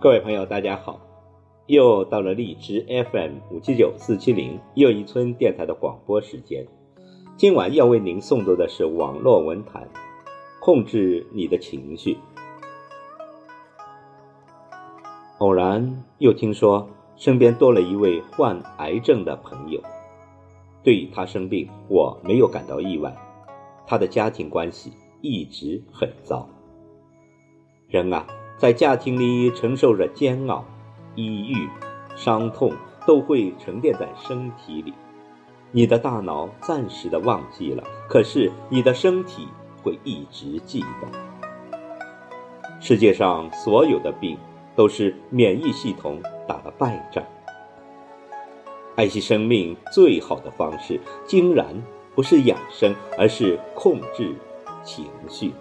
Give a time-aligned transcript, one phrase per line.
[0.00, 1.11] 各位朋友，大家好！
[1.66, 6.66] 又到了荔枝 FM 五七九四七零又一村电台的广播时间。
[7.36, 9.88] 今晚要为您诵读的是网络文坛，
[10.60, 12.18] 控制你的情绪。
[15.38, 19.80] 偶然又听说身边多了一位患癌症的朋友，
[20.82, 23.16] 对于他生病，我没有感到意外。
[23.86, 26.48] 他的家庭关系一直很糟。
[27.88, 28.26] 人啊！
[28.58, 30.64] 在家庭里承受着煎熬、
[31.14, 31.68] 抑郁、
[32.16, 32.72] 伤痛，
[33.06, 34.92] 都会沉淀在身体里。
[35.70, 39.48] 你的大脑暂时的忘记了，可是你的身体
[39.82, 41.08] 会一直记得。
[42.80, 44.38] 世界上所有的病，
[44.74, 47.24] 都是免疫系统打了败仗。
[48.96, 51.66] 爱惜生命最好的方式，竟然
[52.14, 54.34] 不是养生，而是控制
[54.82, 55.52] 情绪。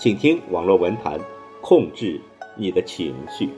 [0.00, 1.18] 请听网络文坛。
[1.66, 2.20] 控制
[2.58, 3.48] 你的情绪。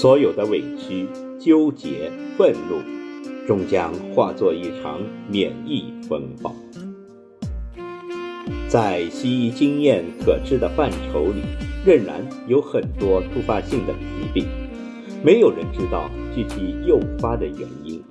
[0.00, 1.06] 所有的委屈、
[1.38, 2.80] 纠结、愤怒，
[3.46, 6.56] 终将化作一场免疫风暴。
[8.66, 11.42] 在西医经验可知的范畴里，
[11.84, 14.46] 仍然有很多突发性的疾病，
[15.22, 18.02] 没有人知道具体诱发的原因。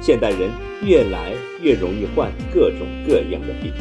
[0.00, 0.52] 现代人
[0.86, 3.72] 越来越容易患各种各样的病，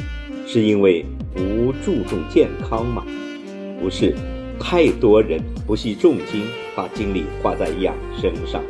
[0.47, 1.05] 是因为
[1.35, 3.05] 不注重健康吗？
[3.79, 4.15] 不是。
[4.63, 6.43] 太多人不惜重金
[6.75, 8.61] 把精力花在养生上，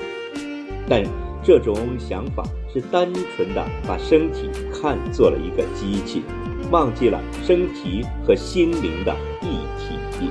[0.87, 1.03] 但
[1.43, 6.23] 这种想法是单纯的把身体看作了一个机器，
[6.71, 9.47] 忘记了身体和心灵的一
[9.79, 10.29] 体。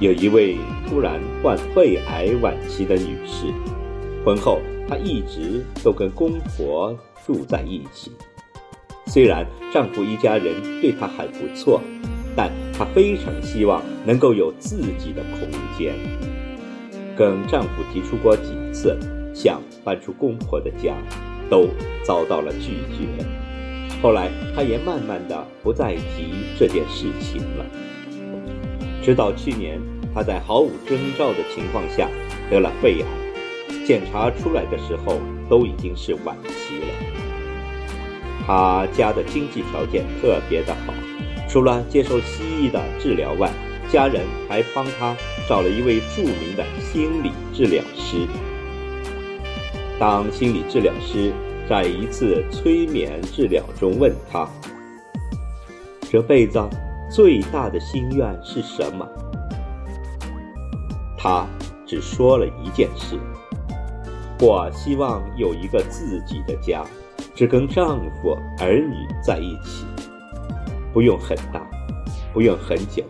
[0.00, 0.56] 有一位
[0.88, 3.52] 突然患肺癌晚期的女士，
[4.24, 6.96] 婚后她一直都跟公婆
[7.26, 8.12] 住在一起。
[9.06, 11.80] 虽然丈夫一家人对她还不错，
[12.36, 15.94] 但她非常希望能够有自己的空间。
[17.16, 18.96] 跟丈夫提出过几次
[19.34, 20.94] 想搬出公婆的家，
[21.50, 21.68] 都
[22.04, 23.26] 遭到了拒绝。
[24.00, 27.66] 后来，她也慢慢的不再提这件事情了。
[29.02, 29.80] 直到去年，
[30.14, 32.08] 她在毫无征兆的情况下
[32.48, 35.18] 得了肺癌，检查出来的时候
[35.50, 36.86] 都已经是晚期了。
[38.46, 40.94] 他家的经济条件特别的好，
[41.48, 43.50] 除了接受西医的治疗外，
[43.90, 45.16] 家人还帮他
[45.48, 48.26] 找了一位著名的心理治疗师。
[49.98, 51.32] 当心理治疗师
[51.68, 54.46] 在一次催眠治疗中问他
[56.10, 56.62] ：“这辈子
[57.10, 59.08] 最大的心愿是什么？”
[61.16, 61.46] 他
[61.86, 63.18] 只说了一件事
[64.38, 66.84] ：“我希望有一个自己的家。”
[67.34, 68.94] 只跟丈夫、儿女
[69.24, 69.86] 在一起，
[70.92, 71.60] 不用很大，
[72.32, 73.04] 不用很久，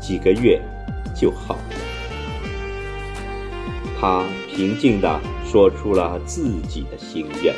[0.00, 0.60] 几个月
[1.14, 1.74] 就好了。
[4.00, 4.24] 他
[4.54, 7.54] 平静地说出了自己的心愿，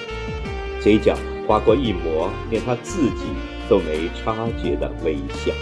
[0.81, 1.17] 嘴角
[1.47, 3.27] 划过一抹连他自己
[3.69, 5.53] 都没察觉的微笑。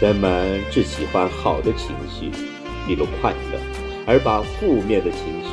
[0.00, 2.30] 人们只喜欢好的情绪，
[2.86, 3.58] 比如快乐。
[4.04, 5.50] 而把负面的情绪，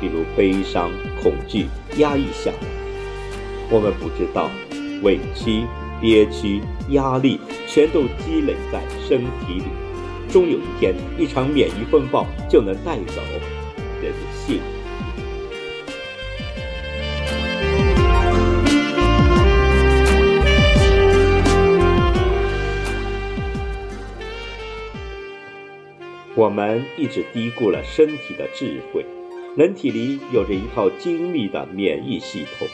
[0.00, 0.90] 比如悲伤、
[1.22, 1.66] 恐惧
[1.98, 2.56] 压抑下来。
[3.70, 4.50] 我们不知道，
[5.02, 5.64] 委屈
[6.00, 6.60] 憋屈
[6.90, 7.38] 压力
[7.68, 9.82] 全都积累在身体里。
[10.32, 13.20] 终有一天一场免疫风暴就能带走
[14.00, 14.58] 人性
[26.34, 29.04] 我们一直低估了身体的智慧
[29.54, 32.66] 人体里有着一套精密的免疫系统。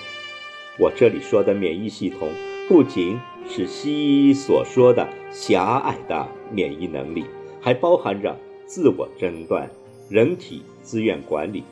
[0.81, 2.29] 我这里说的免疫系统，
[2.69, 7.25] 不仅是西医所说的狭隘的免疫能力，
[7.61, 9.69] 还包含着自我诊断、
[10.09, 11.65] 人体资源管理、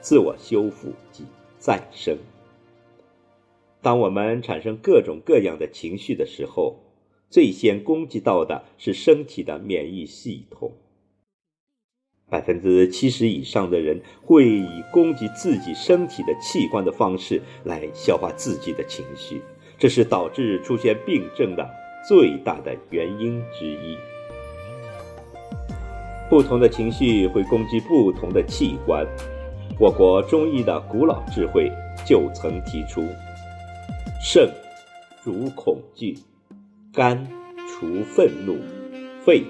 [0.00, 1.24] 自我修复及
[1.58, 2.16] 再生。
[3.80, 6.76] 当我们产生各种各样的情绪的时候，
[7.28, 10.70] 最先攻击到的是身体的免疫系统。
[12.32, 19.42] 百分之七十以上的人会以攻击自己身体的器官的方式来消化自己的情绪，
[19.78, 21.68] 这是导致出现病症的
[22.08, 23.98] 最大的原因之一。
[26.30, 29.06] 不同的情绪会攻击不同的器官。
[29.78, 31.70] 我国中医的古老智慧
[32.06, 33.06] 就曾提出：
[34.24, 34.48] 肾
[35.22, 36.16] 主恐惧，
[36.94, 37.26] 肝
[37.68, 38.56] 除愤怒，
[39.22, 39.44] 肺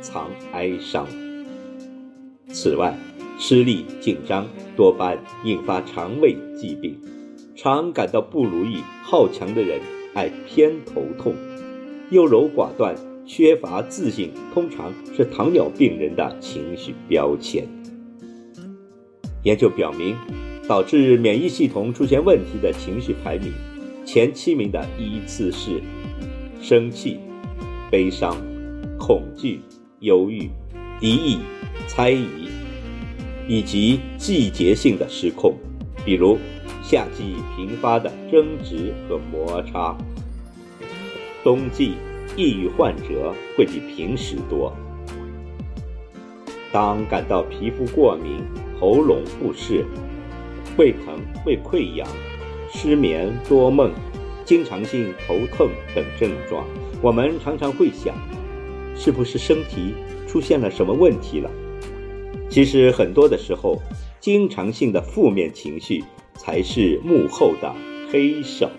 [0.00, 1.04] 藏哀伤。
[2.50, 2.96] 此外，
[3.38, 4.46] 吃力、紧张
[4.76, 6.98] 多半引发肠胃疾病。
[7.54, 9.80] 常感到不如意、好强的人
[10.14, 11.34] 爱偏头痛，
[12.10, 12.94] 优柔寡断、
[13.26, 17.66] 缺乏自信，通常是糖尿病人的情绪标签。
[19.42, 20.16] 研究表明，
[20.68, 23.52] 导致免疫系统出现问题的情绪排名
[24.06, 25.82] 前七名的依次是：
[26.62, 27.18] 生气、
[27.90, 28.36] 悲伤、
[28.98, 29.60] 恐惧、
[30.00, 30.48] 忧郁、
[31.00, 31.38] 敌意。
[31.86, 32.48] 猜疑，
[33.48, 35.54] 以及季节性的失控，
[36.04, 36.38] 比如
[36.82, 39.96] 夏季频发的争执和摩擦，
[41.42, 41.94] 冬季
[42.36, 44.76] 抑郁患者会比平时多。
[46.70, 48.44] 当感到皮肤过敏、
[48.78, 49.84] 喉咙不适、
[50.76, 52.06] 胃疼、胃溃疡、
[52.70, 53.90] 失眠、多梦、
[54.44, 56.66] 经常性头痛等症状，
[57.00, 58.14] 我们常常会想，
[58.94, 59.94] 是不是身体
[60.28, 61.50] 出现了什么问题了？
[62.50, 63.80] 其实很多的时候，
[64.20, 66.04] 经常性的负面情绪
[66.34, 67.74] 才是幕后的
[68.12, 68.70] 黑手。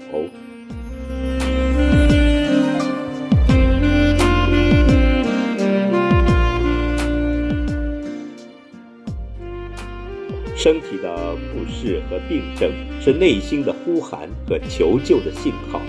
[10.56, 12.70] 身体的不适和病症
[13.02, 15.82] 是内心的呼喊和求救的信号。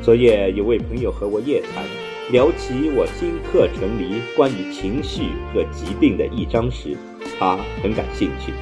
[0.00, 2.11] 昨夜有位朋友和我夜谈。
[2.30, 6.96] 聊起我新课程里关于情绪和疾病的一章时，
[7.38, 8.52] 他很感兴趣。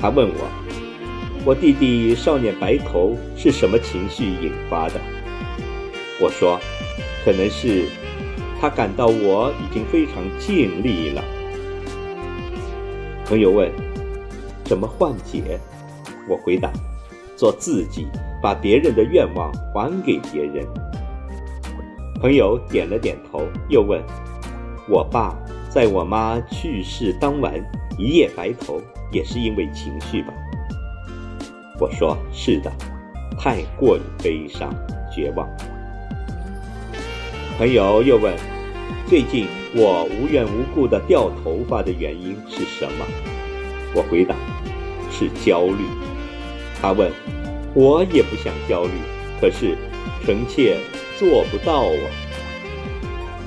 [0.00, 0.48] 他问我
[1.44, 4.94] ：“我弟弟少年白头是什么情绪引发的？”
[6.20, 6.58] 我说
[7.24, 7.84] ：“可能是
[8.60, 11.22] 他感到我已经非常尽力了。”
[13.26, 13.70] 朋友问
[14.64, 15.60] ：“怎么缓解？”
[16.28, 16.72] 我回答
[17.36, 18.08] ：“做自己，
[18.42, 20.66] 把别人的愿望还给别人。”
[22.20, 24.02] 朋友点了点头，又问
[24.90, 25.36] ：“我爸
[25.70, 27.54] 在我妈去世当晚
[27.96, 28.82] 一夜白头，
[29.12, 30.34] 也是因为情绪吧？”
[31.78, 32.72] 我说：“是的，
[33.38, 34.74] 太过于悲伤、
[35.14, 35.48] 绝望。”
[37.56, 38.34] 朋友又问
[39.06, 43.06] ：“最近我无缘无故的掉头发的原因是什么？”
[43.94, 44.34] 我回答
[45.08, 45.84] ：“是焦虑。”
[46.82, 47.12] 他问
[47.74, 48.90] ：“我也不想焦虑，
[49.40, 49.78] 可是
[50.24, 50.78] 臣妾……”
[51.18, 52.06] 做不到啊！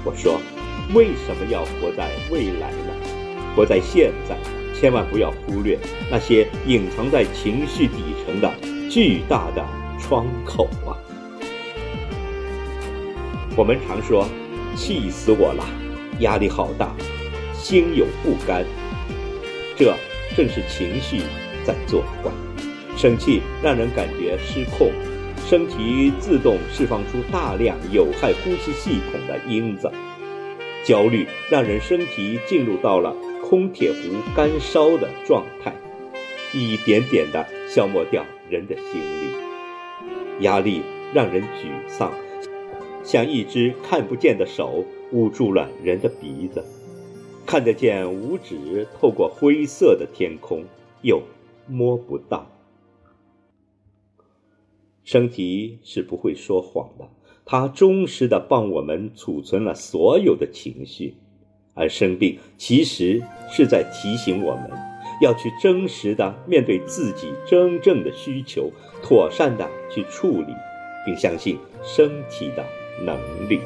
[0.03, 0.41] 我说，
[0.93, 2.91] 为什么要活在未来呢？
[3.55, 4.35] 活在现在，
[4.77, 8.51] 千万不要忽略那些隐藏在情绪底层的
[8.89, 9.65] 巨大的
[9.97, 10.99] 窗口啊！
[13.55, 14.27] 我们常说，
[14.75, 15.63] 气死我了，
[16.19, 16.93] 压力好大，
[17.53, 18.65] 心有不甘，
[19.77, 19.95] 这
[20.35, 21.21] 正是情绪
[21.63, 22.29] 在作怪。
[22.97, 24.91] 生气让人感觉失控。
[25.51, 29.91] 身体自动释放出大量有害呼吸系统的因子，
[30.85, 33.97] 焦虑让人身体进入到了空铁壶
[34.33, 35.75] 干烧的状态，
[36.53, 39.33] 一点点的消磨掉人的心力。
[40.39, 42.13] 压力让人沮丧，
[43.03, 46.63] 像一只看不见的手捂住了人的鼻子，
[47.45, 50.63] 看得见五指透过灰色的天空，
[51.01, 51.21] 又
[51.67, 52.49] 摸不到。
[55.03, 57.09] 身体是不会说谎的，
[57.45, 61.15] 它忠实的帮我们储存了所有的情绪，
[61.73, 64.69] 而生病其实是在提醒我们，
[65.21, 70.53] 要去真实的面对自己真正的需求，妥善的去处理，
[71.05, 72.63] 并相信身体的
[73.03, 73.17] 能
[73.49, 73.59] 力。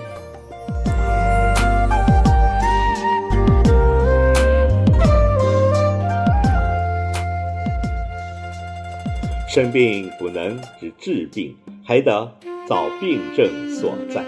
[9.56, 12.30] 生病不能只治病，还得
[12.68, 14.22] 找病症所在。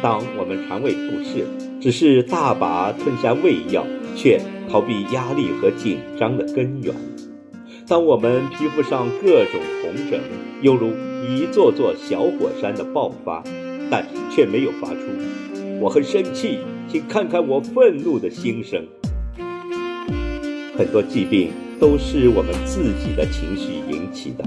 [0.00, 1.46] 当我们肠胃不适，
[1.78, 3.84] 只是大把吞下胃药，
[4.16, 6.94] 却逃避压力和紧张的根源。
[7.86, 10.18] 当我们皮肤上各种红疹，
[10.62, 10.88] 犹如
[11.28, 13.44] 一座座小火山的爆发，
[13.90, 15.00] 但却没有发出
[15.82, 18.86] “我很生气，请看看我愤怒”的心声。
[20.78, 21.50] 很多疾病
[21.84, 24.44] 都是我们自己的情绪引起的，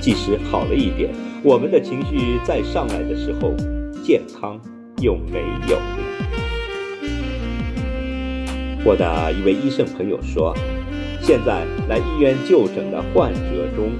[0.00, 1.10] 即使好了一点，
[1.42, 3.52] 我们的情绪再上来的时候，
[4.04, 4.60] 健康
[5.00, 5.76] 又没有。
[8.84, 10.54] 我的一位医生朋友说。
[11.20, 13.92] 现在来医院就诊的患者中，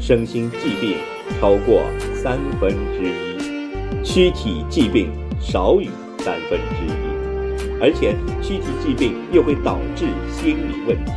[0.00, 0.96] 身心疾病
[1.40, 1.82] 超过
[2.14, 11.12] 三分之一，躯体疾病少于三分之一，而且躯体疾病又会导致心理问题，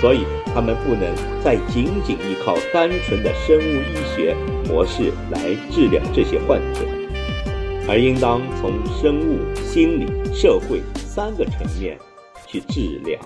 [0.00, 0.20] 所以
[0.54, 1.12] 他们不能
[1.42, 4.34] 再仅仅依靠单纯的生物医学
[4.68, 6.80] 模式来治疗这些患者，
[7.88, 11.98] 而应当从生物、心理、社会三个层面
[12.46, 13.18] 去治疗。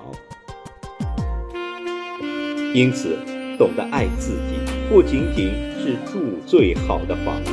[2.75, 3.19] 因此，
[3.59, 4.57] 懂得爱自己，
[4.89, 7.53] 不仅仅是住最好的房子，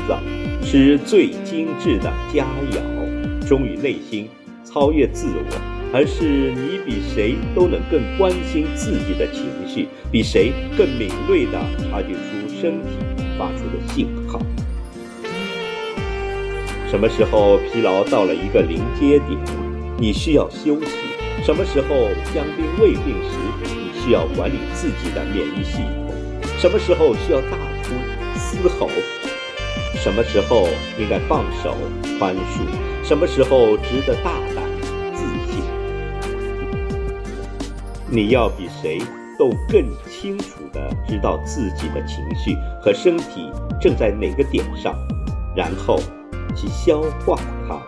[0.64, 4.30] 吃最精致的佳肴，忠于内心，
[4.64, 11.54] 超越自我，而是你比谁都能更关心自己的情绪，比谁更敏锐地
[11.90, 12.90] 察觉出身体
[13.38, 14.40] 发出的信号。
[16.88, 19.40] 什么时候疲劳到了一个临界点，
[19.98, 20.92] 你需要休息；
[21.44, 26.14] 什么时候将兵未病时，你需要管理自己的免疫系统，
[26.60, 27.96] 什么时候需要大哭
[28.36, 28.90] 嘶吼，
[29.96, 30.68] 什么时候
[31.00, 31.76] 应该放手
[32.20, 34.59] 宽恕，什么时候值得大胆
[38.12, 38.98] 你要比谁
[39.38, 44.96] 都更清楚地知道自己的情绪和身体正在哪个点上，
[45.56, 46.00] 然后
[46.56, 47.80] 去消化它。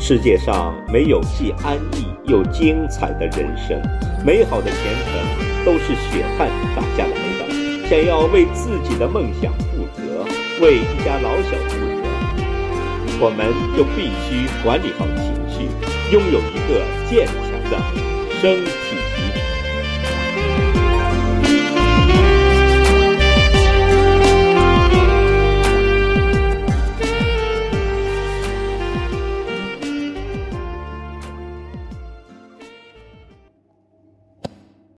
[0.00, 3.78] 世界上没有既安逸又精彩的人生，
[4.24, 7.86] 美好的前程都是血汗打下来的。
[7.86, 10.24] 想要为自己的梦想负责，
[10.62, 12.07] 为一家老小负责，
[13.20, 15.66] 我们就必须管理好情绪，
[16.12, 17.74] 拥有一个健强的
[18.40, 18.87] 身体。